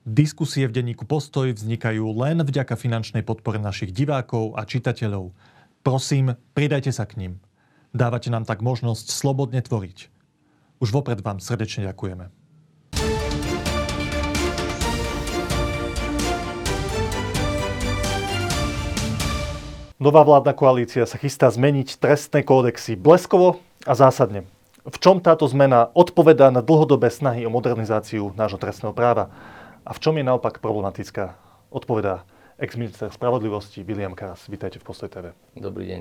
[0.00, 5.36] Diskusie v denníku Postoj vznikajú len vďaka finančnej podpore našich divákov a čitateľov.
[5.84, 7.32] Prosím, pridajte sa k ním.
[7.92, 10.08] Dávate nám tak možnosť slobodne tvoriť.
[10.80, 12.32] Už vopred vám srdečne ďakujeme.
[20.00, 24.48] Nová vládna koalícia sa chystá zmeniť trestné kódexy bleskovo a zásadne.
[24.80, 29.28] V čom táto zmena odpovedá na dlhodobé snahy o modernizáciu nášho trestného práva?
[29.80, 31.40] A v čom je naopak problematická?
[31.72, 32.28] Odpovedá
[32.60, 34.44] ex-minister spravodlivosti William Karas.
[34.44, 35.32] Vítajte v Postoj TV.
[35.56, 36.00] Dobrý deň.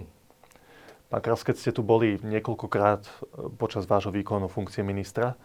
[1.07, 3.11] Pán Karas, keď ste tu boli niekoľkokrát e,
[3.55, 5.39] počas vášho výkonu funkcie ministra,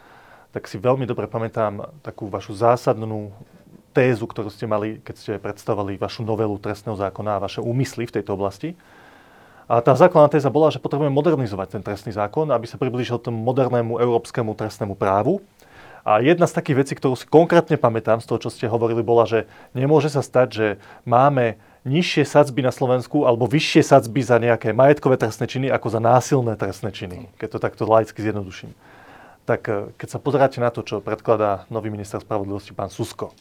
[0.50, 3.30] tak si veľmi dobre pamätám takú vašu zásadnú
[3.94, 8.18] tézu, ktorú ste mali, keď ste predstavovali vašu novelu trestného zákona a vaše úmysly v
[8.18, 8.74] tejto oblasti.
[9.70, 13.38] A tá základná téza bola, že potrebujeme modernizovať ten trestný zákon, aby sa priblížil tomu
[13.46, 15.38] modernému európskemu trestnému právu.
[16.04, 19.24] A jedna z takých vecí, ktorú si konkrétne pamätám z toho, čo ste hovorili, bola,
[19.24, 20.66] že nemôže sa stať, že
[21.08, 21.56] máme
[21.88, 26.60] nižšie sadzby na Slovensku alebo vyššie sadzby za nejaké majetkové trestné činy ako za násilné
[26.60, 28.76] trestné činy, keď to takto laicky zjednoduším.
[29.48, 33.32] Tak eh, keď sa pozeráte na to, čo predkladá nový minister spravodlivosti pán Susko,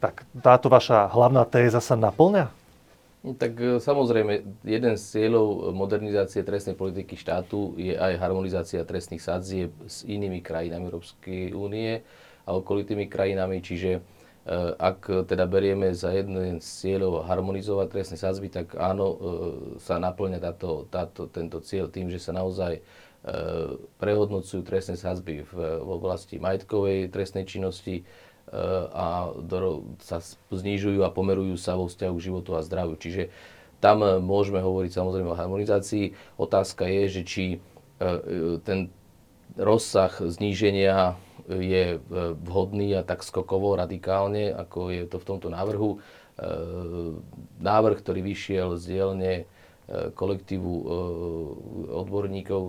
[0.00, 2.52] tak táto vaša hlavná téza sa naplňa?
[3.18, 9.18] No, tak e, samozrejme, jeden z cieľov modernizácie trestnej politiky štátu je aj harmonizácia trestných
[9.18, 12.06] sadzieb s inými krajinami Európskej únie
[12.46, 14.00] a okolitými krajinami, čiže e,
[14.78, 19.16] ak teda berieme za jeden z cieľov harmonizovať trestné sadzby, tak áno, e,
[19.82, 22.80] sa naplňa táto, táto, tento cieľ tým, že sa naozaj
[23.98, 28.06] prehodnocujú trestné sadzby v, v oblasti majetkovej trestnej činnosti,
[28.92, 29.32] a
[30.00, 30.18] sa
[30.48, 32.96] znižujú a pomerujú sa vo vzťahu k životu a zdraviu.
[32.96, 33.28] Čiže
[33.78, 36.14] tam e, môžeme hovoriť samozrejme o harmonizácii.
[36.38, 37.58] Otázka je, že či e,
[38.02, 38.90] e, ten
[39.58, 41.18] rozsah zníženia
[41.48, 41.96] je
[42.44, 45.96] vhodný a tak skokovo, radikálne, ako je to v tomto návrhu.
[47.56, 49.32] Návrh, ktorý vyšiel z dielne
[49.88, 50.72] kolektívu
[51.88, 52.60] odborníkov,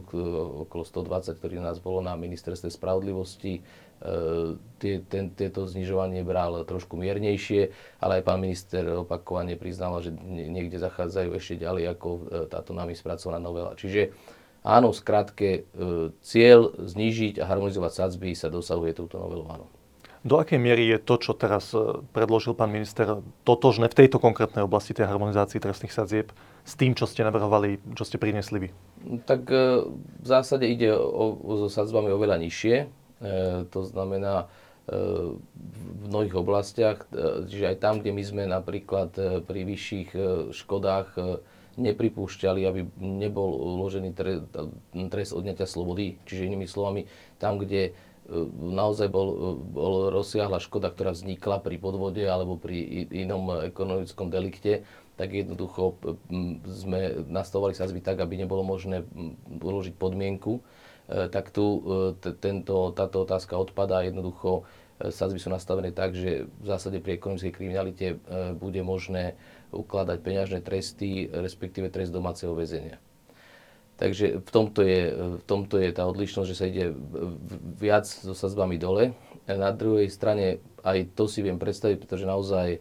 [0.63, 3.67] okolo 120, ktorí nás bolo na ministerstve spravodlivosti,
[4.79, 10.79] tie, ten, tieto znižovanie bral trošku miernejšie, ale aj pán minister opakovane priznal, že niekde
[10.79, 13.75] zachádzajú ešte ďalej ako e, táto nami spracovaná novela.
[13.75, 14.15] Čiže
[14.63, 19.67] áno, skrátke, e, cieľ znížiť a harmonizovať sadzby sa dosahuje touto novelou, áno.
[20.19, 21.71] Do akej miery je to, čo teraz
[22.11, 26.35] predložil pán minister, totožné v tejto konkrétnej oblasti tej harmonizácii trestných sadzieb
[26.67, 28.69] s tým, čo ste navrhovali, čo ste priniesli vy?
[29.23, 29.47] Tak
[29.95, 32.75] v zásade ide o, o, so sadzbami oveľa nižšie.
[33.19, 34.47] E, to znamená
[34.87, 34.95] e,
[35.51, 39.11] v mnohých oblastiach, e, čiže aj tam, kde my sme napríklad
[39.43, 40.09] pri vyšších
[40.55, 41.19] škodách
[41.79, 44.11] nepripúšťali, aby nebol uložený
[45.07, 47.07] trest odňatia slobody, čiže inými slovami,
[47.39, 47.95] tam, kde
[48.59, 54.85] naozaj bol, bol rozsiahla škoda, ktorá vznikla pri podvode alebo pri inom ekonomickom delikte,
[55.17, 55.97] tak jednoducho
[56.63, 59.03] sme nastavovali sazby tak, aby nebolo možné
[59.49, 60.61] uložiť podmienku,
[61.09, 61.81] tak tu
[62.21, 64.05] e, tento, táto otázka odpadá.
[64.05, 64.63] Jednoducho
[65.01, 68.21] e, sadzby sú nastavené tak, že v zásade pri ekonomickej kriminalite
[68.61, 69.33] bude možné
[69.73, 73.01] ukladať peňažné tresty, respektíve trest domáceho väzenia.
[73.99, 76.95] Takže v tomto, je, v tomto je tá odlišnosť, že sa ide
[77.75, 79.11] viac so sadzbami dole.
[79.43, 82.79] Na druhej strane aj to si viem predstaviť, pretože naozaj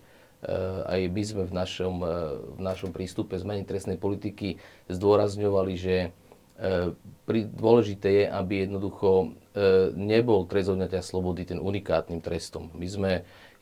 [0.86, 1.96] aj my sme v našom,
[2.54, 6.14] v našom prístupe zmeny trestnej politiky zdôrazňovali, že
[7.54, 9.26] dôležité je, aby jednoducho e,
[9.94, 12.74] nebol trest odňatia slobody ten unikátnym trestom.
[12.74, 13.10] My sme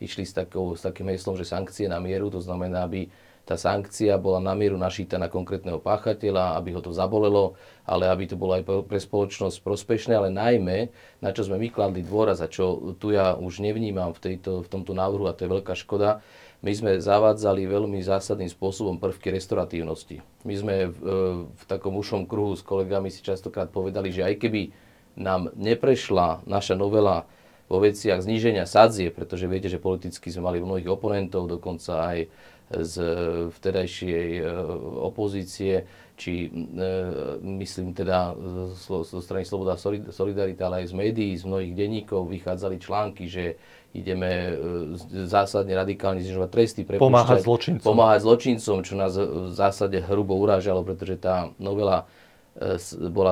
[0.01, 3.05] išli s, takou, s takým heslom, že sankcie na mieru, to znamená, aby
[3.47, 7.55] tá sankcia bola na mieru našíta na konkrétneho páchateľa, aby ho to zabolelo,
[7.87, 10.91] ale aby to bolo aj pre spoločnosť prospešné, ale najmä,
[11.23, 14.67] na čo sme my kladli dôraz a čo tu ja už nevnímam v, tejto, v
[14.67, 16.19] tomto návrhu, a to je veľká škoda,
[16.59, 20.19] my sme zavádzali veľmi zásadným spôsobom prvky restoratívnosti.
[20.43, 21.15] My sme v, e,
[21.47, 24.61] v takom ušom kruhu s kolegami si častokrát povedali, že aj keby
[25.15, 27.29] nám neprešla naša novela
[27.67, 32.17] vo veciach zníženia sadzie, pretože viete, že politicky sme mali mnohých oponentov, dokonca aj
[32.67, 32.95] z
[33.47, 34.43] vtedajšej e,
[34.99, 35.87] opozície,
[36.19, 36.79] či e,
[37.63, 38.35] myslím teda
[38.75, 39.79] zo strany Sloboda
[40.11, 43.55] Solidarita, ale aj z médií, z mnohých denníkov vychádzali články, že
[43.95, 44.51] ideme e,
[45.29, 47.85] zásadne radikálne znižovať tresty, pomáhať zločincom.
[47.87, 52.03] pomáhať zločincom, čo nás v zásade hrubo urážalo, pretože tá novela
[52.59, 52.75] e,
[53.07, 53.31] bola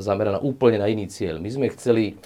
[0.00, 1.36] zameraná úplne na iný cieľ.
[1.36, 2.16] My sme chceli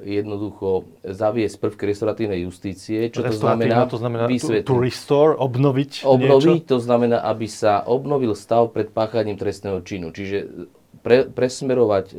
[0.00, 6.64] jednoducho zaviesť prvky restauratívnej justície, čo to znamená, to znamená to, to restore, obnoviť Obnoviť,
[6.64, 6.72] niečo?
[6.72, 10.08] to znamená, aby sa obnovil stav pred páchaním trestného činu.
[10.08, 10.68] Čiže
[11.04, 12.18] pre, presmerovať uh,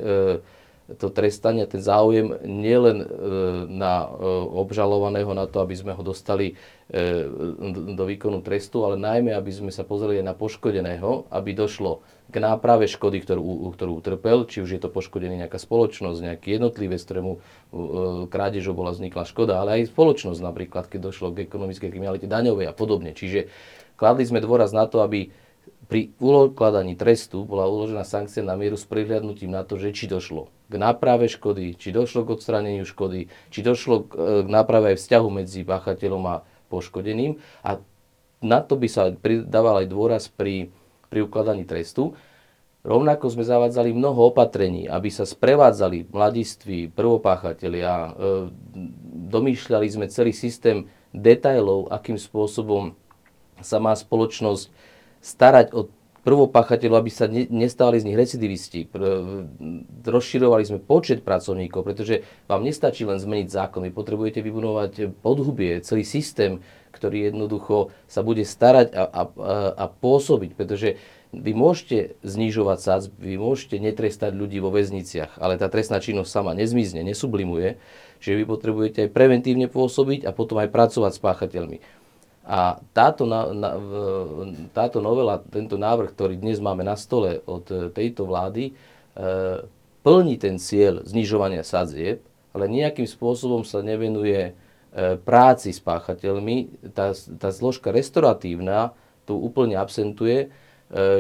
[0.98, 3.08] to trestanie, ten záujem nielen e,
[3.70, 4.08] na e,
[4.58, 7.26] obžalovaného, na to, aby sme ho dostali e,
[7.94, 12.90] do výkonu trestu, ale najmä, aby sme sa pozreli na poškodeného, aby došlo k náprave
[12.90, 17.38] škody, ktorú, ktorú utrpel, či už je to poškodený nejaká spoločnosť, nejaký jednotlivec, ktorému
[18.32, 22.74] krádežou bola vznikla škoda, ale aj spoločnosť napríklad, keď došlo k ekonomickej kriminalite daňovej a
[22.74, 23.14] podobne.
[23.14, 23.54] Čiže
[24.00, 25.30] kladli sme dôraz na to, aby
[25.94, 30.50] pri ukladaní trestu bola uložená sankcia na mieru s prihľadnutím na to, že či došlo
[30.66, 35.28] k náprave škody, či došlo k odstráneniu škody, či došlo k e, náprave aj vzťahu
[35.30, 36.42] medzi páchateľom a
[36.74, 37.38] poškodeným.
[37.62, 37.78] A
[38.42, 40.74] na to by sa pridával aj dôraz pri,
[41.14, 42.18] pri ukladaní trestu.
[42.82, 48.10] Rovnako sme zavádzali mnoho opatrení, aby sa sprevádzali mladiství, prvopáchatelia, e,
[49.30, 52.98] domýšľali sme celý systém detajlov, akým spôsobom
[53.62, 54.93] sa má spoločnosť
[55.24, 55.88] starať o
[56.24, 58.88] prvopáchateľov, aby sa nestávali z nich recidivisti.
[60.08, 63.84] Rozširovali sme počet pracovníkov, pretože vám nestačí len zmeniť zákon.
[63.84, 66.64] Vy potrebujete vybudovať podhubie, celý systém,
[66.96, 69.24] ktorý jednoducho sa bude starať a, a,
[69.76, 70.96] a pôsobiť, pretože
[71.34, 76.54] vy môžete znižovať sac, vy môžete netrestať ľudí vo väzniciach, ale tá trestná činnosť sama
[76.54, 77.82] nezmizne, nesublimuje,
[78.22, 81.78] že vy potrebujete aj preventívne pôsobiť a potom aj pracovať s páchateľmi.
[82.44, 83.70] A táto, na, na,
[84.76, 88.74] táto novela, tento návrh, ktorý dnes máme na stole od e, tejto vlády, e,
[90.04, 92.20] plní ten cieľ znižovania sadzieb,
[92.52, 94.54] ale nejakým spôsobom sa nevenuje e,
[95.24, 96.92] práci s páchateľmi.
[96.92, 98.92] Tá, tá zložka restoratívna
[99.24, 100.52] tu úplne absentuje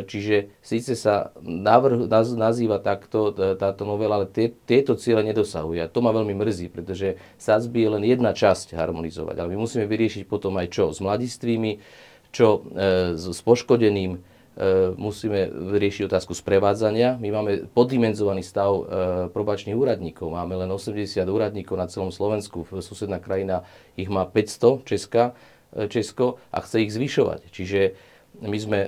[0.05, 2.05] čiže síce sa návrh,
[2.37, 5.81] nazýva takto táto novela, ale tie, tieto ciele nedosahuje.
[5.81, 9.35] A to ma veľmi mrzí, pretože SACB je len jedna časť harmonizovať.
[9.41, 11.81] Ale my musíme vyriešiť potom aj čo s mladistvými,
[12.29, 14.19] čo e, s, s poškodeným, e,
[14.93, 17.17] musíme vyriešiť otázku sprevádzania.
[17.17, 18.83] My máme poddimenzovaný stav e,
[19.33, 20.29] probačných úradníkov.
[20.29, 22.61] Máme len 80 úradníkov na celom Slovensku.
[22.77, 23.65] Susedná krajina
[23.97, 25.33] ich má 500, Česka,
[25.73, 27.49] e, Česko, a chce ich zvyšovať.
[27.49, 27.81] Čiže
[28.41, 28.79] my sme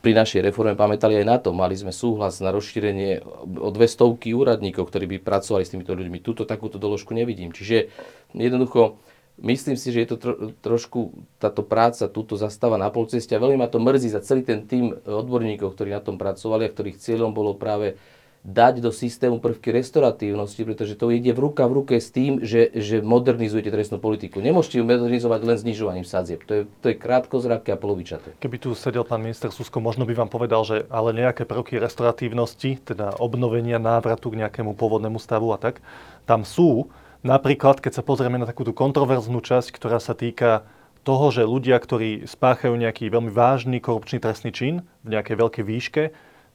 [0.00, 1.52] pri našej reforme pamätali aj na to.
[1.52, 3.20] Mali sme súhlas na rozšírenie
[3.60, 6.24] o 200 úradníkov, ktorí by pracovali s týmito ľuďmi.
[6.24, 7.52] Túto takúto doložku nevidím.
[7.52, 7.92] Čiže
[8.32, 8.96] jednoducho
[9.44, 13.60] myslím si, že je to tro, trošku táto práca túto zastáva na polceste a veľmi
[13.60, 17.36] ma to mrzí za celý ten tým odborníkov, ktorí na tom pracovali a ktorých cieľom
[17.36, 18.00] bolo práve
[18.40, 22.72] dať do systému prvky restoratívnosti, pretože to ide v ruka v ruke s tým, že,
[22.72, 24.40] že modernizujete trestnú politiku.
[24.40, 26.40] Nemôžete ju modernizovať len znižovaním sadzieb.
[26.48, 28.32] To je, to je krátkozraké a polovičaté.
[28.40, 32.80] Keby tu sedel pán minister Susko, možno by vám povedal, že ale nejaké prvky restoratívnosti,
[32.80, 35.84] teda obnovenia návratu k nejakému pôvodnému stavu a tak,
[36.24, 36.88] tam sú.
[37.20, 40.64] Napríklad, keď sa pozrieme na takúto kontroverznú časť, ktorá sa týka
[41.04, 46.02] toho, že ľudia, ktorí spáchajú nejaký veľmi vážny korupčný trestný čin v nejakej veľkej výške,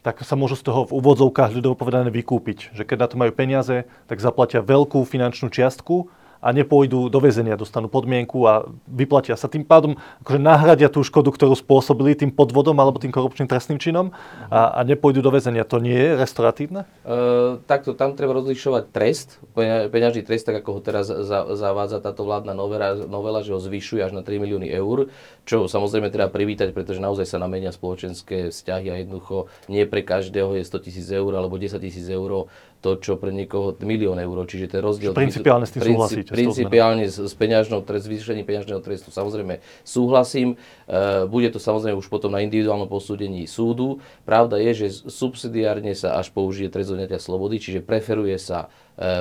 [0.06, 2.78] tak sa môžu z toho v úvodzovkách ľudovo povedané vykúpiť.
[2.78, 7.58] Že keď na to majú peniaze, tak zaplatia veľkú finančnú čiastku a nepôjdu do väzenia,
[7.58, 9.50] dostanú podmienku a vyplatia sa.
[9.50, 14.14] Tým pádom akože nahradia tú škodu, ktorú spôsobili tým podvodom alebo tým korupčným trestným činom
[14.50, 15.66] a, a nepôjdu do väzenia.
[15.68, 16.86] To nie je restoratívne?
[17.02, 22.28] Uh, takto, tam treba rozlišovať trest, peňažný trest, tak ako ho teraz za, zavádza táto
[22.28, 25.10] vládna novela, novela, že ho zvyšuje až na 3 milióny eur,
[25.46, 30.58] čo samozrejme treba privítať, pretože naozaj sa namenia spoločenské vzťahy a jednoducho nie pre každého
[30.58, 32.50] je 100 tisíc eur alebo 10 tisíc eur
[32.86, 34.46] to, čo pre niekoho milión eur.
[34.46, 35.18] Čiže ten rozdiel...
[35.18, 36.30] Principiálne s tým princip, súhlasíte?
[36.38, 40.54] Principiálne s, s peňažnou trest, zvýšením peňažného trestu samozrejme súhlasím.
[40.86, 43.98] E, bude to samozrejme už potom na individuálnom posúdení súdu.
[44.22, 48.70] Pravda je, že subsidiárne sa až použije trest odňatia slobody, čiže preferuje sa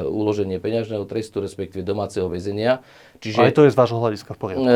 [0.06, 2.80] uloženie peňažného trestu, respektíve domáceho väzenia.
[3.24, 4.64] Čiže, Aj to je z vášho hľadiska v poriadku?
[4.66, 4.74] E,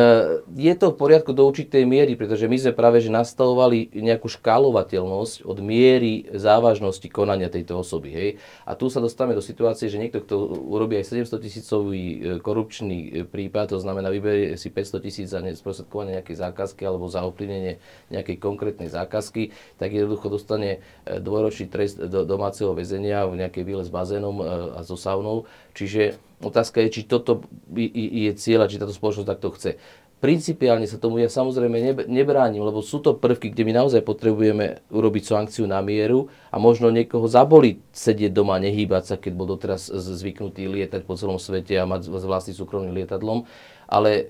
[0.57, 5.45] je to v poriadku do určitej miery, pretože my sme práve že nastavovali nejakú škálovateľnosť
[5.45, 8.09] od miery závažnosti konania tejto osoby.
[8.09, 8.29] Hej?
[8.65, 12.99] A tu sa dostávame do situácie, že niekto, kto urobí aj 700 tisícový e, korupčný
[12.99, 17.77] e, prípad, to znamená vyberie si 500 tisíc za nesprostredkovanie nejakej zákazky alebo za ovplyvnenie
[18.09, 23.93] nejakej konkrétnej zákazky, tak jednoducho dostane dvojročný trest do domáceho väzenia v nejakej výle s
[23.93, 25.45] bazénom a so saunou.
[25.77, 27.43] Čiže Otázka je, či toto
[27.75, 29.75] je cieľ, či táto spoločnosť takto chce.
[30.19, 35.23] Principiálne sa tomu ja samozrejme nebránim, lebo sú to prvky, kde my naozaj potrebujeme urobiť
[35.23, 40.67] sankciu na mieru a možno niekoho zaboliť sedieť doma, nehýbať sa, keď bol doteraz zvyknutý
[40.67, 43.47] lietať po celom svete a mať vlastným súkromným lietadlom.
[43.87, 44.23] Ale e,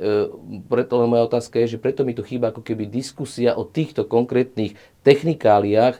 [0.68, 4.04] preto len moja otázka je, že preto mi tu chýba ako keby diskusia o týchto
[4.04, 4.76] konkrétnych
[5.08, 5.96] technikáliách,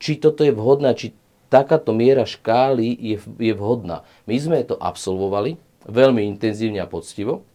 [0.00, 1.12] či toto je vhodné, či
[1.56, 4.04] takáto miera škály je, je vhodná.
[4.28, 5.56] My sme to absolvovali
[5.88, 7.48] veľmi intenzívne a poctivo.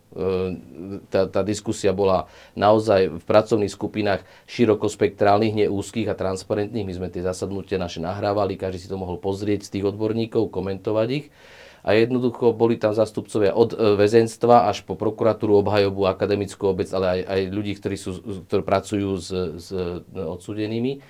[1.14, 2.28] tá, tá diskusia bola
[2.58, 6.88] naozaj v pracovných skupinách širokospektrálnych, nie úzkých a transparentných.
[6.88, 11.10] My sme tie zasadnutia naše nahrávali, každý si to mohol pozrieť z tých odborníkov, komentovať
[11.14, 11.28] ich
[11.82, 17.06] a jednoducho boli tam zastupcovia od e, väzenstva až po prokuratúru, obhajobu, akademickú obec, ale
[17.10, 19.68] aj, aj ľudí, ktorí, sú, ktorí pracujú s, s
[20.14, 21.02] odsudenými.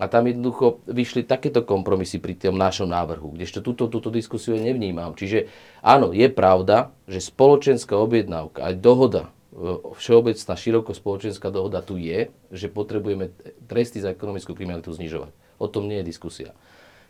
[0.00, 5.12] A tam jednoducho vyšli takéto kompromisy pri tom našom návrhu, kdežto túto, túto diskusiu nevnímam.
[5.12, 5.52] Čiže
[5.84, 12.32] áno, je pravda, že spoločenská objednávka, aj dohoda, e, všeobecná široko spoločenská dohoda tu je,
[12.48, 13.28] že potrebujeme
[13.68, 15.36] tresty za ekonomickú kriminalitu znižovať.
[15.60, 16.56] O tom nie je diskusia.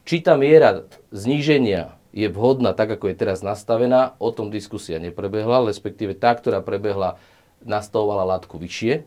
[0.03, 0.83] Či tá miera
[1.15, 6.59] zníženia je vhodná tak, ako je teraz nastavená, o tom diskusia neprebehla, respektíve tá, ktorá
[6.59, 7.23] prebehla,
[7.63, 9.07] nastavovala látku vyššie.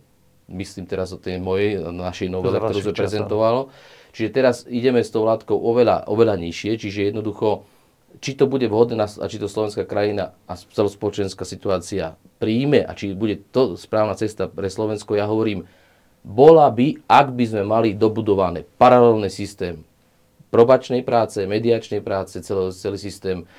[0.51, 3.71] Myslím teraz o tej mojej, našej novele, ktorú sme prezentovalo.
[4.13, 7.65] Čiže teraz ideme s tou látkou oveľa, oveľa nižšie, čiže jednoducho,
[8.21, 13.17] či to bude vhodné a či to slovenská krajina a celospoločenská situácia príjme a či
[13.17, 15.65] bude to správna cesta pre Slovensko, ja hovorím,
[16.21, 19.81] bola by, ak by sme mali dobudované paralelný systém
[20.53, 23.50] probačnej práce, mediačnej práce, celý, celý systém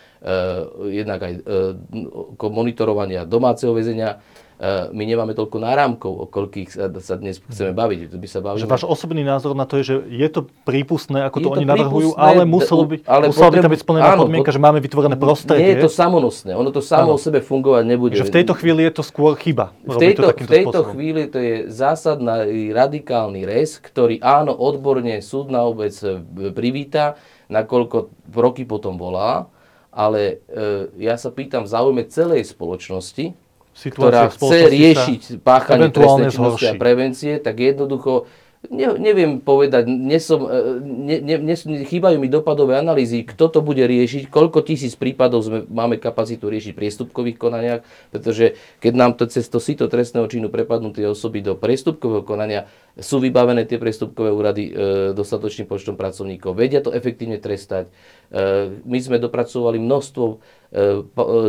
[0.89, 6.71] jednak aj uh, monitorovania domáceho väzenia, Eh, my nemáme toľko náramkov, o koľkých
[7.03, 8.15] sa, dnes chceme baviť.
[8.15, 8.63] By sa bavíme.
[8.63, 11.55] Že váš osobný názor na to je, že je to prípustné, ako je to, to
[11.59, 13.59] oni navrhujú, ale muselo by, ale musela potrebu...
[13.59, 15.59] by tam byť splnená áno, podmienka, že máme vytvorené prostredie.
[15.59, 17.19] Nie je to samonosné, ono to samo áno.
[17.19, 18.15] o sebe fungovať nebude.
[18.15, 19.75] Že v tejto chvíli je to skôr chyba.
[19.83, 25.99] V tejto, v tejto chvíli to je zásadný radikálny res, ktorý áno, odborne súdna obec
[26.07, 26.23] eh,
[26.55, 27.19] privíta,
[27.51, 29.51] nakoľko roky potom volá,
[29.95, 33.39] ale e, ja sa pýtam v záujme celej spoločnosti,
[33.75, 38.27] ktorá chce riešiť páchanie trestnej činnosti a prevencie, tak jednoducho
[38.71, 43.81] ne, neviem povedať, nesom, e, ne, ne, ne, chýbajú mi dopadové analýzy, kto to bude
[43.81, 47.81] riešiť, koľko tisíc prípadov sme, máme kapacitu riešiť v priestupkových konaniach,
[48.15, 52.71] pretože keď nám to cez to sito trestného činu prepadnú tie osoby do priestupkového konania,
[52.95, 54.73] sú vybavené tie priestupkové úrady e,
[55.19, 57.91] dostatočným počtom pracovníkov, vedia to efektívne trestať.
[58.35, 60.79] E, my sme dopracovali množstvo e, e,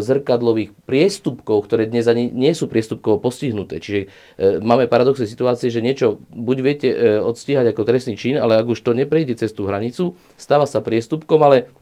[0.06, 3.82] zrkadlových priestupkov, ktoré dnes ani nie sú priestupkovo postihnuté.
[3.82, 4.14] Čiže
[4.62, 6.90] máme paradoxné situácie, že niečo buď viete
[7.26, 11.42] odstíhať ako trestný čin, ale ak už to neprejde cez tú hranicu, stáva sa priestupkom,
[11.42, 11.74] ale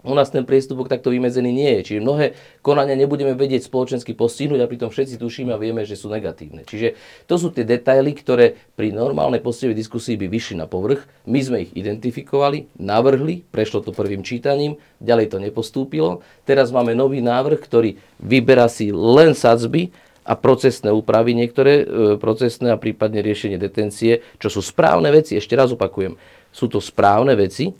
[0.00, 1.80] u nás ten priestupok takto vymedzený nie je.
[1.92, 2.26] Čiže mnohé
[2.64, 6.64] konania nebudeme vedieť spoločensky postihnúť a pritom všetci tušíme a vieme, že sú negatívne.
[6.64, 6.96] Čiže
[7.28, 11.04] to sú tie detaily, ktoré pri normálnej postivej diskusii by vyšli na povrch.
[11.28, 16.24] My sme ich identifikovali, navrhli, prešlo to prvým čítaním, ďalej to nepostúpilo.
[16.48, 19.92] Teraz máme nový návrh, ktorý vyberá si len sadzby
[20.24, 21.84] a procesné úpravy, niektoré e,
[22.20, 26.14] procesné a prípadne riešenie detencie, čo sú správne veci, ešte raz opakujem,
[26.52, 27.72] sú to správne veci,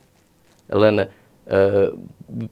[0.70, 1.10] len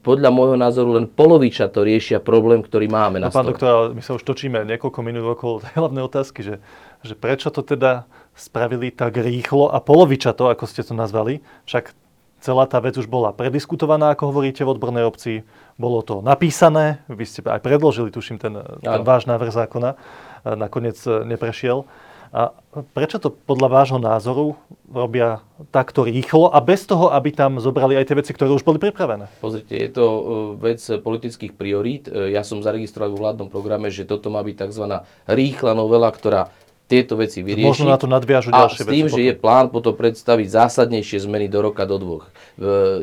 [0.03, 4.03] podľa môjho názoru len poloviča to riešia problém, ktorý máme na no, Pán doktor, my
[4.03, 6.55] sa už točíme niekoľko minút okolo tej hlavnej otázky, že,
[6.99, 8.03] že prečo to teda
[8.35, 11.95] spravili tak rýchlo a poloviča to, ako ste to nazvali, však
[12.43, 15.47] celá tá vec už bola prediskutovaná, ako hovoríte v odbornej obci,
[15.79, 19.95] bolo to napísané, vy ste aj predložili, tuším, ten, ten váš návrh zákona,
[20.59, 21.87] nakoniec neprešiel.
[22.29, 22.53] A
[22.93, 24.53] prečo to podľa vášho názoru
[24.85, 25.41] robia
[25.73, 29.25] takto rýchlo a bez toho, aby tam zobrali aj tie veci, ktoré už boli pripravené?
[29.41, 30.21] Pozrite, je to e,
[30.61, 32.05] vec politických priorít.
[32.05, 34.85] E, ja som zaregistroval v vládnom programe, že toto má byť tzv.
[35.25, 36.53] rýchla novela, ktorá
[36.89, 37.69] tieto veci vyriešiť.
[37.69, 38.89] Možno na to nadviažu ďalšie veci.
[38.89, 42.25] A s tým, že je plán potom predstaviť zásadnejšie zmeny do roka, do dvoch.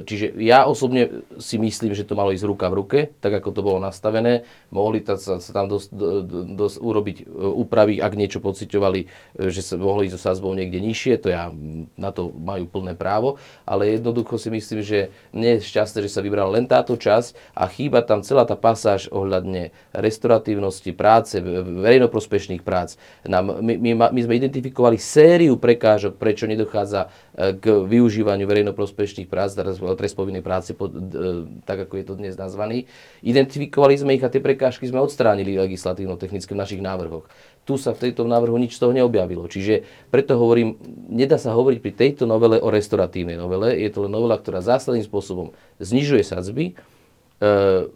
[0.03, 3.63] Čiže ja osobne si myslím, že to malo ísť ruka v ruke, tak ako to
[3.63, 4.43] bolo nastavené.
[4.75, 5.95] Mohli sa, sa tam dosť,
[6.59, 9.07] dosť urobiť e, úpravy, ak niečo pociťovali, e,
[9.49, 11.55] že sa mohli ísť so sázbou niekde nižšie, to ja
[11.95, 16.21] na to majú plné právo, ale jednoducho si myslím, že nie je šťastné, že sa
[16.21, 22.99] vybrala len táto časť a chýba tam celá tá pasáž ohľadne restauratívnosti práce, verejnoprospešných prác.
[23.23, 29.55] Nám, my, my, my sme identifikovali sériu prekážok, prečo nedochádza e, k využívaniu verejnoprospešných prác,
[29.55, 30.93] trest povinnej práce, pod,
[31.63, 32.89] tak ako je to dnes nazvaný.
[33.23, 37.29] Identifikovali sme ich a tie prekážky sme odstránili legislatívno-technicky v našich návrhoch.
[37.67, 39.51] Tu sa v tejto návrhu nič z toho neobjavilo.
[39.51, 40.79] Čiže preto hovorím,
[41.11, 43.75] nedá sa hovoriť pri tejto novele o restoratívnej novele.
[43.75, 45.51] Je to len novela, ktorá zásadným spôsobom
[45.83, 46.73] znižuje sadzby,
[47.43, 47.91] e,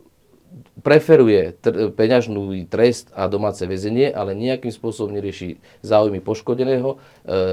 [0.80, 6.98] preferuje tr- peňažnú trest a domáce väzenie, ale nejakým spôsobom nerieši záujmy poškodeného, e,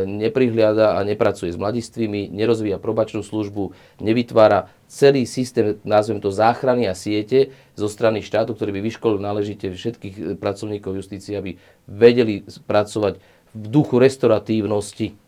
[0.07, 6.95] neprihliada a nepracuje s mladistvými, nerozvíja probačnú službu, nevytvára celý systém, nazvem to záchrany a
[6.95, 13.19] siete zo strany štátu, ktorý by vyškolil náležite všetkých e, pracovníkov justície, aby vedeli pracovať
[13.53, 15.26] v duchu restauratívnosti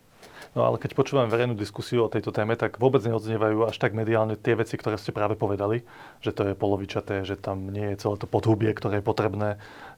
[0.50, 4.34] No ale keď počúvam verejnú diskusiu o tejto téme, tak vôbec neodznievajú až tak mediálne
[4.34, 5.86] tie veci, ktoré ste práve povedali,
[6.18, 9.48] že to je polovičaté, že tam nie je celé to podhubie, ktoré je potrebné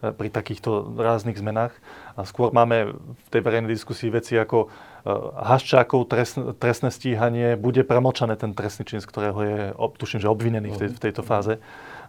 [0.04, 1.72] e, pri takýchto ráznych zmenách.
[2.20, 4.68] A skôr máme v tej verejnej diskusii veci ako
[5.02, 6.06] e, Haščákov
[6.58, 9.58] trestné stíhanie, bude premočané ten trestný čin, z ktorého je,
[9.98, 11.58] tuším, že obvinený v, tej, v tejto fáze.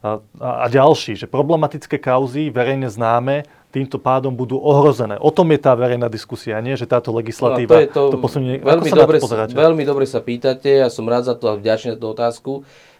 [0.04, 5.18] A, a, a ďalší, že problematické kauzy verejne známe týmto pádom budú ohrozené.
[5.18, 6.78] O tom je tá verejná diskusia, nie?
[6.78, 8.62] že táto legislatíva no, to, je to, to posunie.
[8.62, 11.98] Veľmi, Ako dobre, sa veľmi dobre sa pýtate, ja som rád za to a vďačný
[11.98, 12.54] za tú otázku.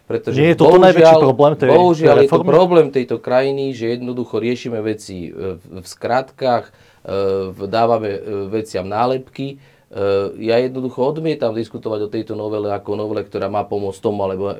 [0.04, 4.36] Pretože Nie je to najväčší problém tej Bohužiaľ je to problém tejto krajiny, že jednoducho
[4.36, 6.68] riešime veci v skratkách,
[7.56, 8.20] dávame
[8.52, 9.73] veciam nálepky, Eh,
[10.42, 14.50] ja jednoducho odmietam diskutovať o tejto novele ako novele, ktorá má pomôcť tomu alebo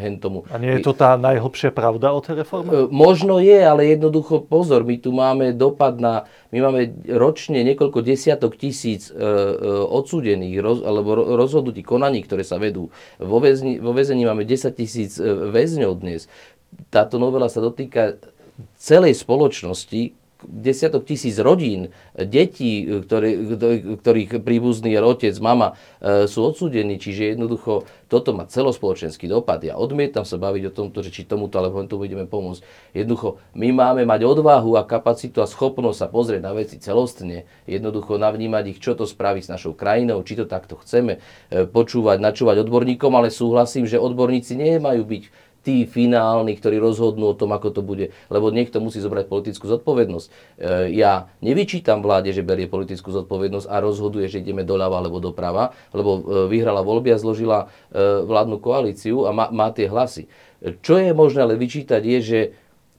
[0.00, 0.48] hen tomu.
[0.48, 2.72] A nie je to tá najhlbšia pravda o tej reforme?
[2.72, 6.24] Eh, možno je, ale jednoducho pozor, my tu máme dopad na,
[6.56, 6.80] my máme
[7.12, 12.88] ročne niekoľko desiatok tisíc odsúdených roz, alebo rozhodnutí, konaní, ktoré sa vedú.
[13.20, 16.32] Vo, väzni, vo väzení máme 10 tisíc väzňov dnes.
[16.88, 18.16] Táto novela sa dotýka
[18.74, 23.58] celej spoločnosti, desiatok tisíc rodín, detí, ktorý,
[23.98, 27.00] ktorých príbuzný je otec, mama, e, sú odsúdení.
[27.02, 29.60] Čiže jednoducho toto má celospoločenský dopad.
[29.66, 32.62] Ja odmietam sa baviť o tomto, že či tomuto alebo tomu budeme pomôcť.
[32.94, 37.50] Jednoducho, my máme mať odvahu a kapacitu a schopnosť sa pozrieť na veci celostne.
[37.66, 41.18] Jednoducho navnímať ich, čo to spraví s našou krajinou, či to takto chceme,
[41.50, 45.24] e, počúvať, načúvať odborníkom, ale súhlasím, že odborníci nemajú byť
[45.68, 48.16] tí finálni, ktorí rozhodnú o tom, ako to bude.
[48.32, 50.26] Lebo niekto musí zobrať politickú zodpovednosť.
[50.32, 50.32] E,
[50.96, 56.10] ja nevyčítam vláde, že berie politickú zodpovednosť a rozhoduje, že ideme doľava alebo doprava, lebo
[56.16, 57.58] e, vyhrala voľby a zložila
[57.92, 60.24] e, vládnu koalíciu a má, má tie hlasy.
[60.80, 62.40] Čo je možné ale vyčítať je, že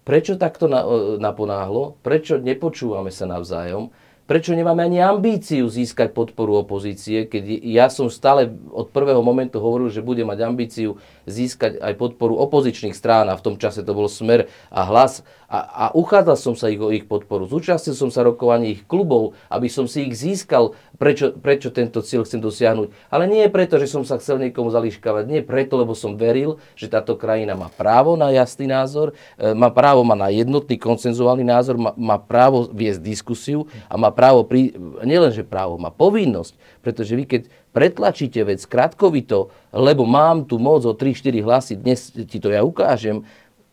[0.05, 0.69] prečo takto
[1.17, 3.89] naponáhlo, prečo nepočúvame sa navzájom,
[4.29, 9.89] prečo nemáme ani ambíciu získať podporu opozície, keď ja som stále od prvého momentu hovoril,
[9.89, 14.09] že bude mať ambíciu získať aj podporu opozičných strán a v tom čase to bol
[14.09, 17.50] Smer a Hlas a, a uchádzal som sa ich o ich podporu.
[17.50, 22.21] Zúčastnil som sa rokovaní ich klubov, aby som si ich získal, prečo, prečo tento cieľ
[22.21, 22.93] chcem dosiahnuť.
[23.09, 26.86] Ale nie preto, že som sa chcel niekomu zališkávať, nie preto, lebo som veril, že
[26.86, 31.81] táto krajina má právo na jasný názor, e, má právo má na jednotný koncenzuálny názor,
[31.81, 36.53] má, má právo viesť diskusiu a má právo, pri, nielenže právo, má povinnosť,
[36.86, 42.38] pretože vy keď pretlačíte vec krátkovito, lebo mám tu moc o 3-4 hlasy, dnes ti
[42.41, 43.21] to ja ukážem,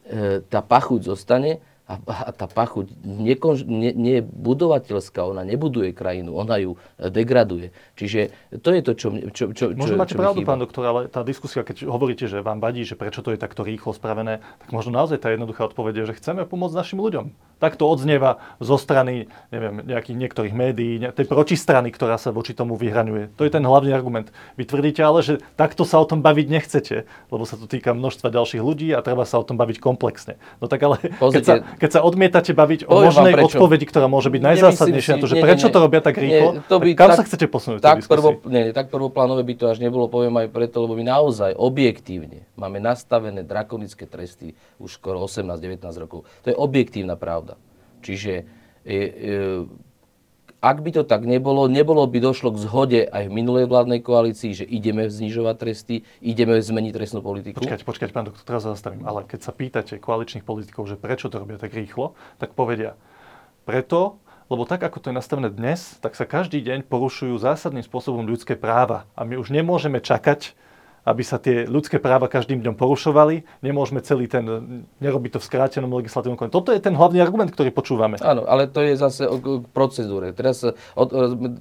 [0.06, 5.94] E, tá pachuť zostane a, a tá pachuť nekonž, nie, nie je budovateľská, ona nebuduje
[5.94, 7.70] krajinu, ona ju degraduje.
[7.94, 11.00] Čiže to je to, čo, čo, čo, Možno čo, máte čo pravdu, pán doktor, ale
[11.06, 14.68] tá diskusia, keď hovoríte, že vám vadí, že prečo to je takto rýchlo spravené, tak
[14.74, 17.30] možno naozaj tá jednoduchá odpoveď je, že chceme pomôcť našim ľuďom.
[17.62, 22.74] Tak to odznieva zo strany neviem, nejakých niektorých médií, tej protistrany, ktorá sa voči tomu
[22.74, 23.38] vyhraňuje.
[23.38, 24.34] To je ten hlavný argument.
[24.58, 26.96] Vy tvrdíte ale, že takto sa o tom baviť nechcete,
[27.30, 30.36] lebo sa to týka množstva ďalších ľudí a treba sa o tom baviť komplexne.
[30.58, 34.42] No tak ale keď sa, keď sa odmietate baviť o možnej odpovedi, ktorá môže byť
[34.42, 36.98] najzásadnejšia na to, že nie, prečo nie, to robia tak rýchlo, nie, to by, tak
[36.98, 37.80] kam tak, sa chcete posunúť?
[37.84, 41.52] Tak, prvo, nie, tak prvoplánové by to až nebolo, poviem aj preto, lebo my naozaj
[41.54, 46.24] objektívne máme nastavené drakonické tresty už skoro 18-19 rokov.
[46.42, 47.60] To je objektívna pravda.
[48.00, 48.32] Čiže
[48.82, 49.04] e, e,
[50.60, 54.56] ak by to tak nebolo, nebolo by došlo k zhode aj v minulej vládnej koalícii,
[54.56, 57.60] že ideme znižovať tresty, ideme zmeniť trestnú politiku?
[57.60, 59.04] Počkať, počkať, pán doktor, teraz zastavím.
[59.04, 62.96] Ale keď sa pýtate koaličných politikov, že prečo to robia tak rýchlo, tak povedia,
[63.68, 68.22] preto, lebo tak, ako to je nastavené dnes, tak sa každý deň porušujú zásadným spôsobom
[68.22, 69.10] ľudské práva.
[69.18, 70.54] A my už nemôžeme čakať,
[71.06, 73.46] aby sa tie ľudské práva každým dňom porušovali.
[73.62, 74.42] Nemôžeme celý ten,
[74.98, 76.52] nerobiť to v skrátenom legislatívnom konaní.
[76.58, 78.18] Toto je ten hlavný argument, ktorý počúvame.
[78.18, 80.34] Áno, ale to je zase o, procedúre.
[80.34, 81.02] Teraz, o,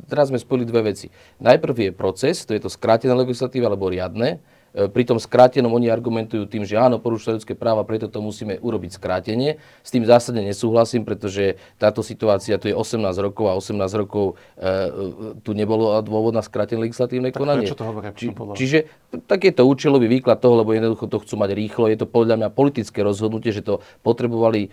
[0.10, 1.14] teraz sme spojili dve veci.
[1.46, 4.42] Najprv je proces, to je to skrátené legislatíva alebo riadne,
[4.76, 9.00] pri tom skrátenom oni argumentujú tým, že áno, porušujú ľudské práva, preto to musíme urobiť
[9.00, 9.56] skrátenie.
[9.80, 15.40] S tým zásadne nesúhlasím, pretože táto situácia tu je 18 rokov a 18 rokov e,
[15.40, 17.72] tu nebolo dôvod na skrátené legislatívne tak konanie.
[17.72, 18.12] Prečo to hovoria?
[18.12, 18.78] Či, čiže
[19.24, 21.88] tak je to účelový výklad toho, lebo jednoducho to chcú mať rýchlo.
[21.88, 24.68] Je to podľa mňa politické rozhodnutie, že to potrebovali,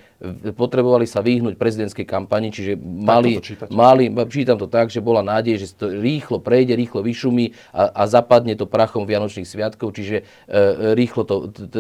[0.59, 3.38] potrebovali sa vyhnúť prezidentskej kampani, čiže mali,
[3.71, 8.03] mali, čítam to tak, že bola nádej, že to rýchlo prejde, rýchlo vyšumí a, a
[8.11, 10.57] zapadne to prachom Vianočných sviatkov čiže e,
[10.96, 11.76] rýchlo to, t, t,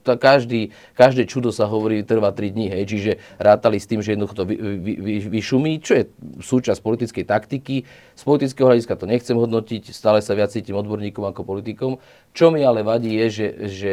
[0.00, 4.16] t, každý, každé čudo sa hovorí, trvá 3 dní, hej, čiže rátali s tým, že
[4.16, 5.40] jednoducho to vy, vy, vy,
[5.78, 6.04] čo je
[6.40, 7.84] súčasť politickej taktiky.
[8.16, 12.00] Z politického hľadiska to nechcem hodnotiť, stále sa viac cítim odborníkom ako politikom.
[12.32, 13.92] Čo mi ale vadí je, že, že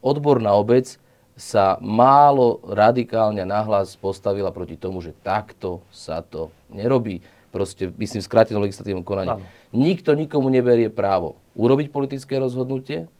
[0.00, 0.98] odborná obec
[1.36, 7.20] sa málo radikálne nahlas postavila proti tomu, že takto sa to nerobí
[7.52, 9.40] proste, myslím, v skrátenom legislatívnom konaní.
[9.76, 13.12] Nikto nikomu neberie právo urobiť politické rozhodnutie,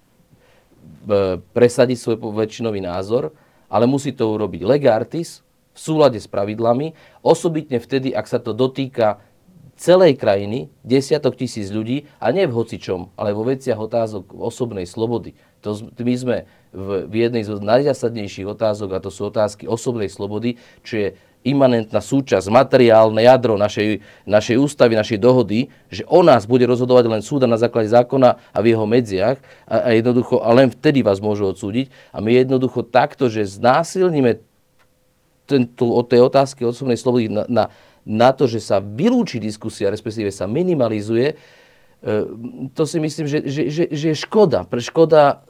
[1.52, 3.36] presadiť svoj väčšinový názor,
[3.68, 5.44] ale musí to urobiť legartis,
[5.76, 9.20] v súlade s pravidlami, osobitne vtedy, ak sa to dotýka
[9.76, 15.36] celej krajiny, desiatok tisíc ľudí a nie v hocičom, ale vo veciach otázok osobnej slobody.
[15.60, 16.36] To, my sme
[16.72, 21.08] v, v jednej z najzásadnejších otázok, a to sú otázky osobnej slobody, čo je
[21.42, 27.22] imanentná súčasť, materiálne jadro našej, našej ústavy, našej dohody, že o nás bude rozhodovať len
[27.22, 31.22] súda na základe zákona a v jeho medziach a, a jednoducho, a len vtedy vás
[31.22, 31.92] môžu odsúdiť.
[32.10, 34.42] A my jednoducho takto, že znásilníme
[35.46, 37.64] tento, od tej otázky osobnej slobody na, na,
[38.02, 41.36] na to, že sa vylúči diskusia, respektíve sa minimalizuje, e,
[42.74, 44.66] to si myslím, že, že, že, že je škoda.
[44.66, 45.46] Pre škoda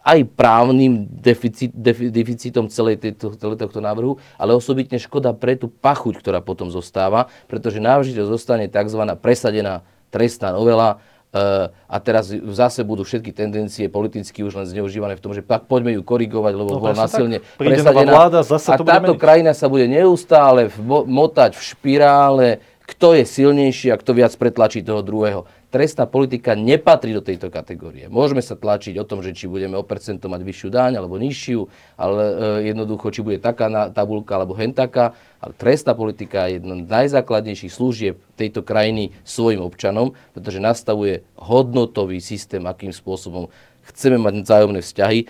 [0.00, 1.70] aj právnym deficit,
[2.10, 7.28] deficitom celej tejto, celé tohto návrhu, ale osobitne škoda pre tú pachuť, ktorá potom zostáva,
[7.46, 9.02] pretože náležite zostane tzv.
[9.20, 10.98] presadená trestná novela,
[11.30, 15.70] Uh, a teraz zase budú všetky tendencie politicky už len zneužívané v tom, že pak
[15.70, 18.10] poďme ju korigovať, lebo no, bola nasilne presadená.
[18.10, 19.22] Vláda, zase a to táto meniť.
[19.22, 22.46] krajina sa bude neustále motať v špirále,
[22.82, 28.10] kto je silnejší a kto viac pretlačí toho druhého trestná politika nepatrí do tejto kategórie.
[28.10, 31.60] Môžeme sa tlačiť o tom, že či budeme o percento mať vyššiu daň alebo nižšiu,
[31.94, 32.34] ale e,
[32.74, 35.14] jednoducho, či bude taká na, tabulka alebo hentaká.
[35.38, 42.18] Ale trestná politika je jedna z najzákladnejších služieb tejto krajiny svojim občanom, pretože nastavuje hodnotový
[42.20, 43.48] systém, akým spôsobom
[43.90, 45.20] chceme mať vzájomné vzťahy,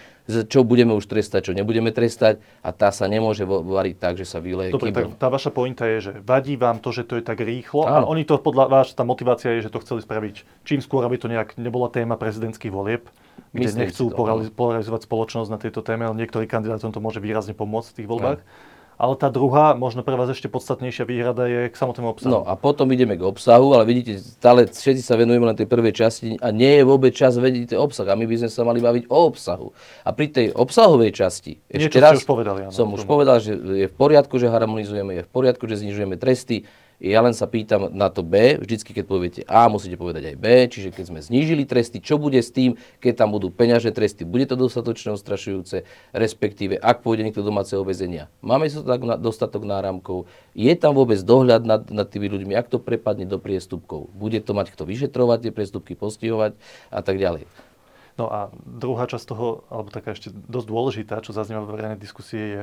[0.46, 4.38] čo budeme už trestať, čo nebudeme trestať a tá sa nemôže variť tak, že sa
[4.38, 7.42] vyleje Dobre, tak tá vaša pointa je, že vadí vám to, že to je tak
[7.42, 8.06] rýchlo Áno.
[8.06, 11.18] a oni to podľa vás, tá motivácia je, že to chceli spraviť čím skôr, aby
[11.18, 13.08] to nejak nebola téma prezidentských volieb,
[13.50, 17.56] kde Myslím nechcú to, polarizovať spoločnosť na tejto téme, ale niektorým kandidátom to môže výrazne
[17.56, 18.40] pomôcť v tých voľbách.
[18.40, 18.68] Áno.
[19.00, 22.28] Ale tá druhá, možno pre vás ešte podstatnejšia výhrada je k samotnému obsahu.
[22.28, 25.96] No a potom ideme k obsahu, ale vidíte, stále všetci sa venujeme len tej prvej
[25.96, 28.04] časti a nie je vôbec čas vedieť obsah.
[28.04, 29.72] A my by sme sa mali baviť o obsahu.
[30.04, 33.56] A pri tej obsahovej časti, ešte Niečo raz, už povedali, áno, som už povedal, že
[33.56, 36.68] je v poriadku, že harmonizujeme, je v poriadku, že znižujeme tresty,
[37.00, 40.46] ja len sa pýtam na to B, vždycky keď poviete A, musíte povedať aj B,
[40.68, 44.44] čiže keď sme znížili tresty, čo bude s tým, keď tam budú peňažné tresty, bude
[44.44, 48.28] to dostatočne ostrašujúce, respektíve ak pôjde niekto domáceho väzenia.
[48.44, 52.68] Máme sa tak na, dostatok náramkov, je tam vôbec dohľad nad, nad tými ľuďmi, ak
[52.68, 56.52] to prepadne do priestupkov, bude to mať kto vyšetrovať tie priestupky, postihovať
[56.92, 57.48] a tak ďalej.
[58.20, 62.42] No a druhá časť toho, alebo taká ešte dosť dôležitá, čo zaznieva v verejnej diskusie,
[62.44, 62.62] je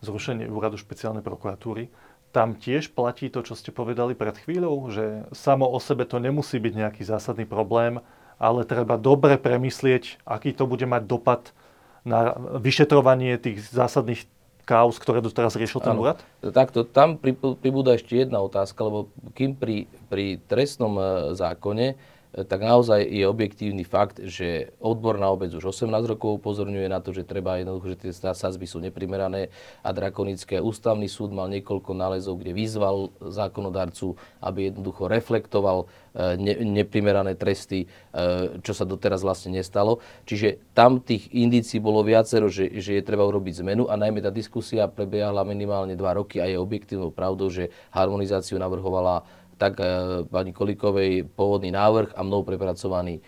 [0.00, 1.92] zrušenie úradu špeciálnej prokuratúry
[2.34, 6.58] tam tiež platí to, čo ste povedali pred chvíľou, že samo o sebe to nemusí
[6.58, 8.02] byť nejaký zásadný problém,
[8.42, 11.54] ale treba dobre premyslieť, aký to bude mať dopad
[12.02, 14.26] na vyšetrovanie tých zásadných
[14.66, 16.18] kaos, ktoré doteraz riešil ten úrad?
[16.40, 17.20] Takto, tam
[17.60, 21.02] pribúda ešte jedna otázka, lebo kým pri, pri trestnom e,
[21.36, 21.94] zákone
[22.42, 27.22] tak naozaj je objektívny fakt, že odborná obec už 18 rokov upozorňuje na to, že
[27.22, 29.54] treba jednoducho, že tie sázby sú neprimerané
[29.86, 30.58] a drakonické.
[30.58, 37.86] Ústavný súd mal niekoľko nálezov, kde vyzval zákonodarcu, aby jednoducho reflektoval e, ne, neprimerané tresty,
[37.86, 40.02] e, čo sa doteraz vlastne nestalo.
[40.26, 44.34] Čiže tam tých indícií bolo viacero, že, že je treba urobiť zmenu a najmä tá
[44.34, 49.22] diskusia prebiehala minimálne dva roky a je objektívnou pravdou, že harmonizáciu navrhovala
[49.58, 49.84] tak e,
[50.28, 53.22] pani Kolikovej pôvodný návrh a mnou prepracovaný e,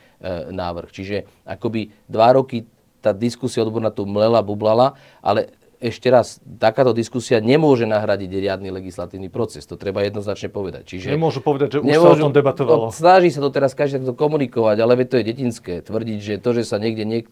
[0.51, 0.89] návrh.
[0.93, 2.67] Čiže akoby dva roky
[3.01, 9.29] tá diskusia odborná tu mlela, bublala, ale ešte raz, takáto diskusia nemôže nahradiť riadny legislatívny
[9.29, 9.69] proces.
[9.69, 10.89] To treba jednoznačne povedať.
[10.89, 12.89] Čiže Nemôžu povedať, že už nemôžu, sa o tom debatovalo.
[12.89, 15.85] No, snaží sa to teraz každý takto komunikovať, ale to je detinské.
[15.85, 17.31] Tvrdiť, že to, že sa niekde niek-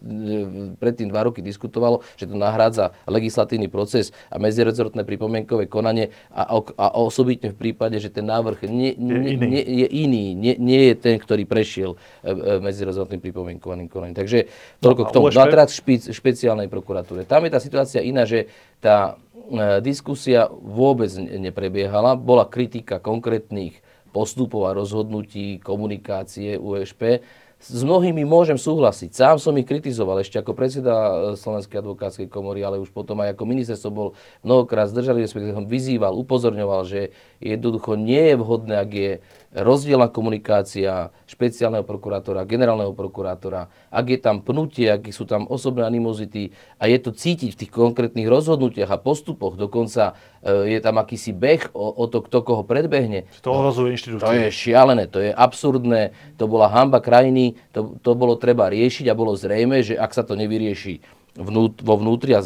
[0.77, 6.85] predtým dva roky diskutovalo, že to nahrádza legislatívny proces a medzirezortné pripomienkové konanie a, a
[6.95, 10.95] osobitne v prípade, že ten návrh nie, je iný, nie, je iný nie, nie je
[10.95, 14.17] ten, ktorý prešiel e, e, medzirezortným pripomienkovaným konaním.
[14.17, 14.51] Takže
[14.83, 15.25] toľko no, k tomu.
[15.31, 17.23] No a teraz špec, špeciálnej prokuratúre.
[17.23, 18.41] Tam je tá situácia iná, že že
[18.83, 22.19] tá e, diskusia vôbec neprebiehala.
[22.19, 23.79] Bola kritika konkrétnych
[24.11, 27.23] postupov a rozhodnutí, komunikácie USP.
[27.65, 29.09] S mnohými môžem súhlasiť.
[29.09, 33.33] Sám som ich kritizoval ešte ako predseda e, Slovenskej advokátskej komory, ale už potom aj
[33.33, 34.13] ako minister som bol
[34.45, 37.09] mnohokrát zdržalý, respektíve som vyzýval, upozorňoval, že
[37.41, 39.11] jednoducho nie je vhodné, ak je
[39.55, 46.53] rozdielna komunikácia špeciálneho prokurátora, generálneho prokurátora, ak je tam pnutie, ak sú tam osobné animozity
[46.77, 50.13] a je to cítiť v tých konkrétnych rozhodnutiach a postupoch, dokonca
[50.45, 53.25] e, je tam akýsi beh o, o to, kto koho predbehne.
[53.41, 54.21] To ohrozuje inštitúcie.
[54.21, 59.05] To je šialené, to je absurdné, to bola hamba krajiny, to, to bolo treba riešiť
[59.09, 61.01] a bolo zrejme, že ak sa to nevyrieši
[61.35, 62.41] vnút, vo vnútri a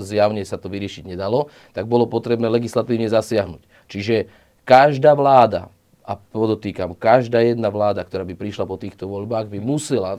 [0.00, 3.62] zjavne sa to vyriešiť nedalo, tak bolo potrebné legislatívne zasiahnuť.
[3.90, 4.32] Čiže
[4.64, 5.68] každá vláda,
[6.00, 10.18] a podotýkam, každá jedna vláda, ktorá by prišla po týchto voľbách, by musela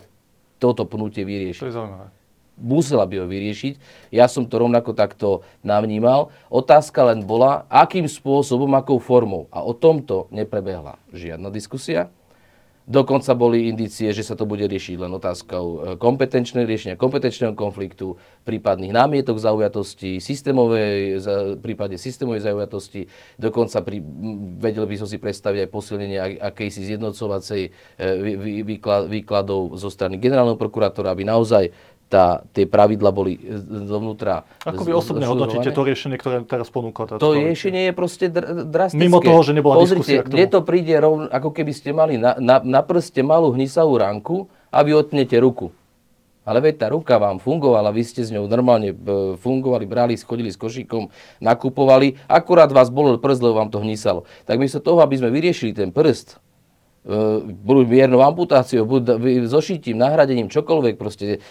[0.61, 1.63] toto pnutie vyriešiť.
[1.65, 2.07] To je zaujímavé.
[2.61, 3.73] Musela by ho vyriešiť.
[4.13, 6.29] Ja som to rovnako takto navnímal.
[6.53, 9.49] Otázka len bola, akým spôsobom, akou formou.
[9.49, 12.13] A o tomto neprebehla žiadna diskusia.
[12.89, 18.17] Dokonca boli indície, že sa to bude riešiť len otázkou e, kompetenčného riešenia kompetenčného konfliktu,
[18.41, 21.21] prípadných námietok zaujatosti, systémovej,
[21.61, 23.05] prípade systémovej zaujatosti.
[23.37, 24.01] Dokonca pri,
[24.57, 27.69] vedel by som si predstaviť aj posilnenie akejsi zjednocovacej e,
[29.05, 31.69] výkladov zo strany generálneho prokurátora, aby naozaj
[32.11, 33.39] tá, tie pravidla boli
[33.87, 34.43] dovnútra.
[34.67, 37.07] Ako vy osobne hodnotíte to riešenie, ktoré teraz ponúka?
[37.07, 38.99] To riešenie je proste dr- drastické.
[38.99, 40.51] Mimo toho, že nebola Pozrite, diskusia tomu.
[40.51, 44.83] to príde rovno, ako keby ste mali na, na, na prste malú hnisavú ranku a
[44.83, 45.71] vy otnete ruku.
[46.43, 48.95] Ale veď tá ruka vám fungovala, vy ste s ňou normálne e,
[49.37, 54.25] fungovali, brali, schodili s košíkom, nakupovali, akurát vás bolel prst, lebo vám to hnisalo.
[54.49, 56.41] Tak miesto toho, aby sme vyriešili ten prst,
[57.01, 59.17] buď miernou amputáciou, buď
[59.49, 61.41] zošitím, nahradením, čokoľvek, proste,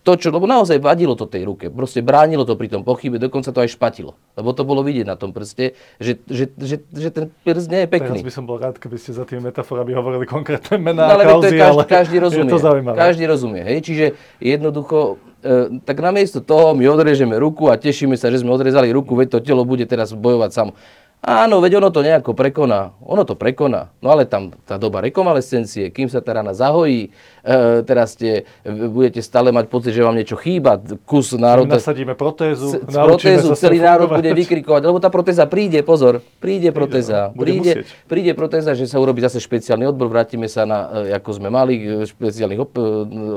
[0.00, 3.52] to, čo, lebo naozaj vadilo to tej ruke, proste bránilo to pri tom pochybe, dokonca
[3.52, 7.28] to aj špatilo, lebo to bolo vidieť na tom prste, že, že, že, že ten
[7.44, 8.18] prst nie je pekný.
[8.24, 11.24] Teraz by som bol rád, keby ste za tými metaforami hovorili konkrétne mená no, ale
[11.28, 12.96] kauzy, to je každý, ale každý rozumie, je to zaujímavé.
[12.96, 14.04] Každý rozumie, hej, čiže
[14.40, 19.12] jednoducho, e, tak namiesto toho my odrežeme ruku a tešíme sa, že sme odrezali ruku,
[19.12, 20.72] veď to telo bude teraz bojovať samo.
[21.20, 22.96] Áno, veď ono to nejako prekoná.
[23.04, 23.92] Ono to prekoná.
[24.00, 27.12] No ale tam tá doba rekonvalescencie, kým sa tá rana zahojí,
[27.44, 30.80] e, teraz ste, budete stále mať pocit, že vám niečo chýba.
[31.04, 31.76] Kus národa...
[31.76, 37.36] Nasadíme protézu, c- protézu celý národ bude vykrikovať, lebo tá protéza príde, pozor, príde protéza.
[37.36, 41.36] Príde, príde, príde protéza, že sa urobí zase špeciálny odbor, vrátime sa na, e, ako
[41.36, 42.84] sme mali, e, špeciálny op, e,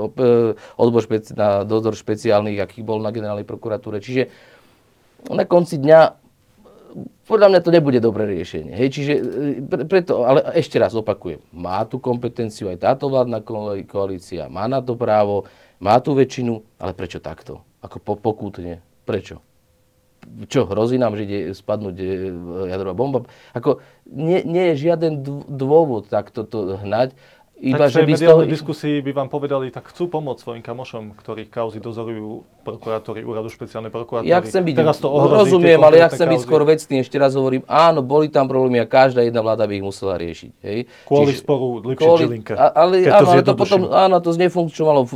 [0.07, 0.15] op,
[0.79, 3.99] odbor špeci, na dozor špeciálnych, akých bol na generálnej prokuratúre.
[3.99, 4.31] Čiže
[5.27, 6.22] na konci dňa
[7.25, 8.73] podľa mňa to nebude dobré riešenie.
[8.73, 13.41] Hej, čiže e, preto, ale ešte raz opakujem, má tu kompetenciu aj táto vládna
[13.87, 15.49] koalícia, má na to právo,
[15.81, 17.65] má tu väčšinu, ale prečo takto?
[17.83, 18.79] Ako po, pokútne.
[19.03, 19.43] Prečo?
[20.47, 22.05] Čo, hrozí nám, že ide spadnúť e,
[22.71, 23.19] jadrová bomba?
[23.51, 25.19] Ako, nie, nie je žiaden
[25.51, 27.11] dôvod takto to hnať.
[27.63, 28.55] Iba, že mediálnej toho...
[28.59, 33.87] diskusii by vám povedali, tak chcú pomôcť svojim kamošom, ktorých kauzy dozorujú prokurátori úradu špeciálnej
[33.87, 34.27] prokuratúry.
[34.27, 36.35] Ja chcem byť, Teraz to ohrozí, rozumiem, ale ja chcem kauzy.
[36.35, 36.95] byť skôr vecný.
[36.99, 40.51] Ešte raz hovorím, áno, boli tam problémy a každá jedna vláda by ich musela riešiť.
[40.59, 40.77] Hej?
[41.07, 42.53] Kvôli Čiže, sporu Lipšic Žilinka.
[42.59, 45.07] Ale, áno, ale to potom, áno, to znefunkčovalo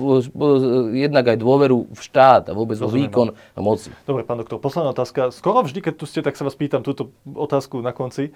[0.95, 3.91] jednak aj dôveru v štát a vôbec vo výkon a moci.
[4.07, 5.35] Dobre, pán doktor, posledná otázka.
[5.35, 8.31] Skoro vždy, keď tu ste, tak sa vás pýtam túto otázku na konci.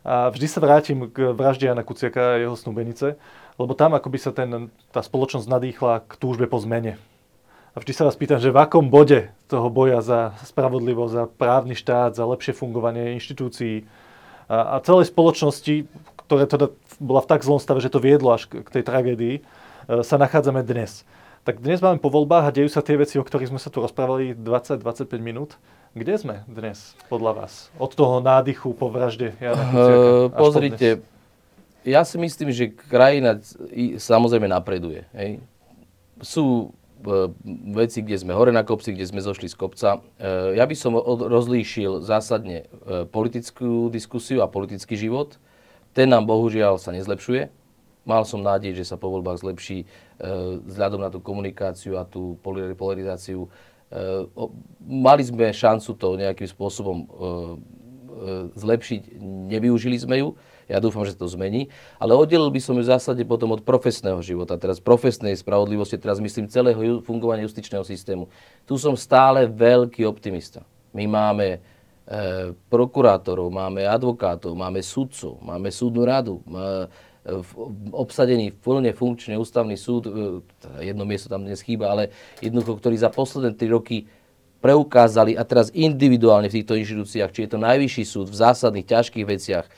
[0.00, 3.20] A vždy sa vrátim k vražde Jana Kuciaka a jeho snúbenice,
[3.60, 6.96] lebo tam akoby sa ten, tá spoločnosť nadýchla k túžbe po zmene.
[7.70, 11.76] A vždy sa vás pýtam, že v akom bode toho boja za spravodlivosť, za právny
[11.76, 13.86] štát, za lepšie fungovanie inštitúcií
[14.50, 15.86] a, a celej spoločnosti,
[16.26, 19.42] ktorá teda bola v tak zlom stave, že to viedlo až k tej tragédii, e,
[20.02, 21.06] sa nachádzame dnes.
[21.46, 23.80] Tak dnes máme po voľbách a dejú sa tie veci, o ktorých sme sa tu
[23.80, 25.56] rozprávali 20-25 minút.
[25.94, 27.70] Kde sme dnes, podľa vás?
[27.78, 30.88] Od toho nádychu po vražde Jana Kuciaka uh, Pozrite,
[31.84, 33.40] ja si myslím, že krajina
[33.96, 35.06] samozrejme napreduje.
[35.16, 35.40] Hej.
[36.20, 37.32] Sú uh,
[37.72, 40.00] veci, kde sme hore na kopci, kde sme zošli z kopca.
[40.20, 45.40] Uh, ja by som od, rozlíšil zásadne uh, politickú diskusiu a politický život.
[45.96, 47.50] Ten nám bohužiaľ sa nezlepšuje.
[48.04, 49.84] Mal som nádej, že sa po voľbách zlepší
[50.64, 52.40] vzhľadom na tú komunikáciu a tú
[52.80, 53.52] polarizáciu
[54.86, 57.10] mali sme šancu to nejakým spôsobom e, e,
[58.54, 59.18] zlepšiť,
[59.50, 60.28] nevyužili sme ju.
[60.70, 61.66] Ja dúfam, že to zmení.
[61.98, 66.22] Ale oddelil by som ju v zásade potom od profesného života, teraz profesnej spravodlivosti, teraz
[66.22, 68.30] myslím celého fungovania justičného systému.
[68.62, 70.62] Tu som stále veľký optimista.
[70.94, 71.58] My máme e,
[72.70, 76.86] prokurátorov, máme advokátov, máme sudcov, máme súdnu radu, má,
[77.92, 82.96] obsadený plne funkčne ústavný súd, e, teda jedno miesto tam dnes chýba, ale jednoducho, ktorí
[82.96, 84.08] za posledné tri roky
[84.60, 89.26] preukázali a teraz individuálne v týchto inštitúciách, či je to najvyšší súd v zásadných ťažkých
[89.26, 89.72] veciach, e,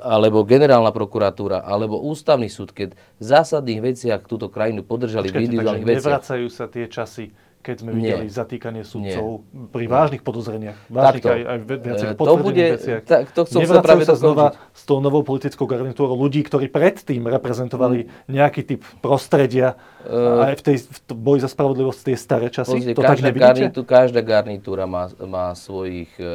[0.00, 5.46] alebo generálna prokuratúra, alebo ústavný súd, keď v zásadných veciach túto krajinu podržali Počkajte, v
[5.50, 6.10] individuálnych veciach.
[6.14, 8.36] Nevracajú sa tie časy, keď sme videli Nie.
[8.36, 9.72] zatýkanie sudcov Nie.
[9.72, 13.02] pri vážnych podozreniach, vážnych aj, aj viacerých e, to bude, veciach.
[13.08, 17.24] Tak, to chcem sa práve sa znova s tou novou politickou garnitúrou ľudí, ktorí predtým
[17.24, 18.28] reprezentovali mm.
[18.28, 22.84] nejaký typ prostredia uh, aj v tej v boji za spravodlivosť tie staré časy.
[22.84, 26.28] Pozrite, to každá, tak garnitúra, každá garnitúra má, má svojich uh,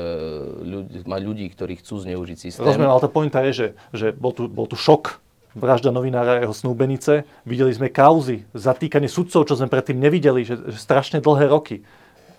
[0.66, 2.66] ľudí, má ľudí, ktorí chcú zneužiť systém.
[2.66, 6.42] Rozumiem, ale tá pointa je, že, že bol, tu, bol tu šok vražda novinára a
[6.46, 7.26] jeho snúbenice.
[7.46, 11.82] Videli sme kauzy, zatýkanie sudcov, čo sme predtým nevideli, že, že strašne dlhé roky.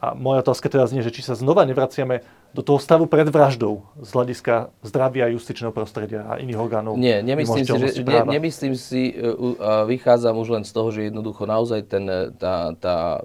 [0.01, 2.25] A moja otázka teda znie, že či sa znova nevraciame
[2.57, 6.96] do toho stavu pred vraždou z hľadiska zdravia justičného prostredia a iných orgánov?
[6.96, 9.29] Nie, nemyslím si, že, ne, nemyslím si, e,
[9.61, 13.20] a vychádzam už len z toho, že jednoducho naozaj ten, e, tá, tá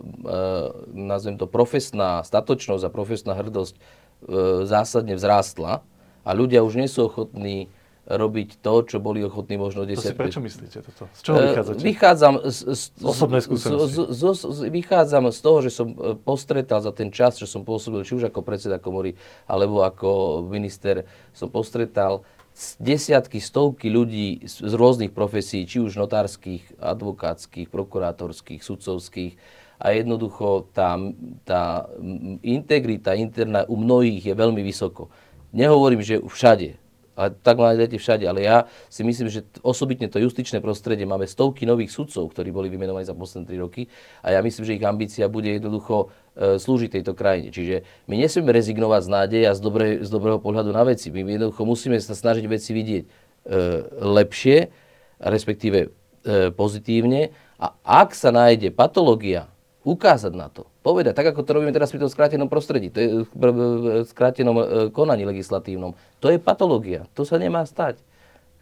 [0.92, 3.80] nazvem to, profesná statočnosť a profesná hrdosť
[4.66, 5.86] zásadne vzrástla
[6.26, 7.70] a ľudia už nie sú ochotní
[8.06, 11.10] robiť to, čo boli ochotní možno 10 To si prečo myslíte toto?
[11.10, 11.82] Z čoho vychádzate?
[11.82, 13.98] Vychádzam z, z, z osobnej skúsenosti.
[13.98, 17.66] Z, z, z, vychádzam z toho, že som e, postretal za ten čas, čo som
[17.66, 19.18] pôsobil, či už ako predseda komory,
[19.50, 22.22] alebo ako minister, som postretal
[22.78, 29.34] desiatky, stovky ľudí z, z rôznych profesí, či už notárskych, advokátskych, prokurátorských, sudcovských.
[29.76, 30.96] A jednoducho tá,
[31.44, 31.92] tá
[32.46, 35.12] integrita interná u mnohých je veľmi vysoko.
[35.52, 36.80] Nehovorím, že všade,
[37.16, 38.28] a tak nájdete všade.
[38.28, 42.68] Ale ja si myslím, že osobitne to justičné prostredie máme stovky nových sudcov, ktorí boli
[42.68, 43.88] vymenovaní za posledné 3 roky
[44.20, 47.56] a ja myslím, že ich ambícia bude jednoducho e, slúžiť tejto krajine.
[47.56, 51.10] Čiže my nesmieme rezignovať z nádeje a z, dobrej, z dobrého pohľadu na veci.
[51.10, 53.10] My jednoducho musíme sa snažiť veci vidieť e,
[54.04, 54.58] lepšie,
[55.24, 55.90] respektíve e,
[56.52, 59.48] pozitívne a ak sa nájde patológia,
[59.88, 63.10] ukázať na to, povedať, tak ako to robíme teraz pri tom skrátenom prostredí, to je
[63.26, 67.98] v skrátenom e, konaní legislatívnom, to je patológia, to sa nemá stať.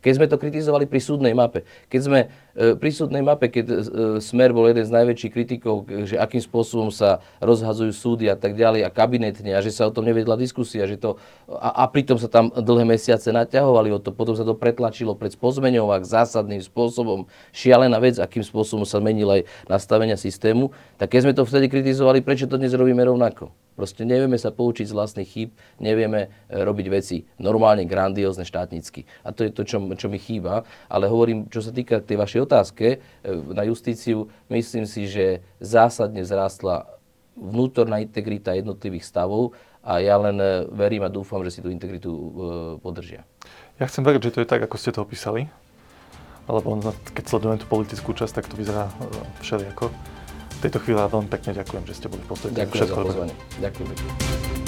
[0.04, 2.20] Keď sme to kritizovali pri súdnej mape, keď sme
[2.54, 3.76] e, pri súdnej mape, keď e,
[4.20, 8.84] Smer bol jeden z najväčších kritikov, že akým spôsobom sa rozhazujú súdy a tak ďalej
[8.84, 11.16] a kabinetne a že sa o tom nevedla diskusia, že to,
[11.48, 15.32] a, a pritom sa tam dlhé mesiace naťahovali o to, potom sa to pretlačilo pred
[15.32, 21.34] spozmeňovák zásadným spôsobom, šialená vec, akým spôsobom sa menil aj nastavenia systému, tak keď sme
[21.34, 23.63] to vtedy kritizovali, prečo to dnes robíme rovnako?
[23.74, 25.50] Proste nevieme sa poučiť z vlastných chýb,
[25.82, 29.06] nevieme e, robiť veci normálne, grandiózne, štátnicky.
[29.26, 30.62] A to je to, čo, čo mi chýba.
[30.86, 32.98] Ale hovorím, čo sa týka tej vašej otázke e,
[33.50, 36.86] na justíciu, myslím si, že zásadne vzrástla
[37.34, 42.14] vnútorná integrita jednotlivých stavov a ja len e, verím a dúfam, že si tú integritu
[42.86, 43.26] podržia.
[43.82, 45.50] Ja chcem veriť, že to je tak, ako ste to opísali.
[46.46, 46.76] Lebo
[47.16, 48.92] keď sledujem tú politickú časť, tak to vyzerá
[49.40, 50.13] všelijako
[50.64, 53.36] tejto chvíli veľmi pekne ďakujem, že ste boli v Ďakujem za pozvanie.
[53.60, 54.63] Ďakujem.